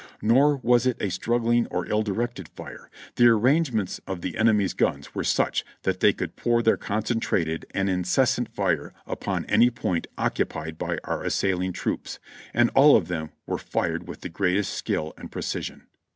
Nor 0.19 0.57
\vas 0.63 0.87
it 0.87 0.97
a 0.99 1.11
straggling 1.11 1.67
or 1.67 1.85
ill 1.85 2.01
directed 2.01 2.47
fire; 2.49 2.89
the 3.17 3.27
arrangements 3.27 4.01
of 4.07 4.21
the 4.21 4.35
enemy's 4.35 4.73
guns 4.73 5.13
were 5.13 5.23
such 5.23 5.63
that 5.83 5.99
they 5.99 6.11
could 6.11 6.35
pour 6.35 6.63
their 6.63 6.75
concentrated 6.75 7.67
and 7.75 7.87
incessant 7.87 8.49
fire 8.49 8.95
upon 9.05 9.45
any 9.45 9.69
point 9.69 10.07
occupied 10.17 10.79
by 10.79 10.97
our 11.03 11.21
assailing 11.21 11.71
troops, 11.71 12.17
and 12.51 12.71
all 12.71 12.95
of 12.95 13.09
them 13.09 13.29
were 13.45 13.59
fired 13.59 14.07
with 14.07 14.21
the 14.21 14.29
greatest 14.29 14.73
skill 14.73 15.13
and 15.19 15.31
precision. 15.31 15.83